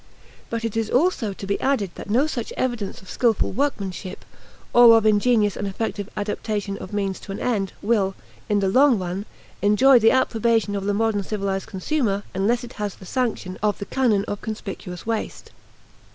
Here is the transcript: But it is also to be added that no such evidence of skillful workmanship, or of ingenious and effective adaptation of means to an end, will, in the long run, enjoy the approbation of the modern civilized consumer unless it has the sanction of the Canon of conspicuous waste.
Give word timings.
But 0.49 0.65
it 0.65 0.75
is 0.75 0.89
also 0.89 1.31
to 1.31 1.45
be 1.45 1.61
added 1.61 1.91
that 1.93 2.09
no 2.09 2.25
such 2.25 2.51
evidence 2.57 3.03
of 3.03 3.09
skillful 3.11 3.51
workmanship, 3.51 4.25
or 4.73 4.97
of 4.97 5.05
ingenious 5.05 5.55
and 5.55 5.67
effective 5.67 6.09
adaptation 6.17 6.75
of 6.79 6.91
means 6.91 7.19
to 7.19 7.31
an 7.31 7.39
end, 7.39 7.73
will, 7.83 8.15
in 8.49 8.61
the 8.61 8.67
long 8.67 8.97
run, 8.97 9.27
enjoy 9.61 9.99
the 9.99 10.09
approbation 10.09 10.75
of 10.75 10.85
the 10.85 10.95
modern 10.95 11.21
civilized 11.21 11.67
consumer 11.67 12.23
unless 12.33 12.63
it 12.63 12.73
has 12.81 12.95
the 12.95 13.05
sanction 13.05 13.59
of 13.61 13.77
the 13.77 13.85
Canon 13.85 14.25
of 14.25 14.41
conspicuous 14.41 15.05
waste. 15.05 15.51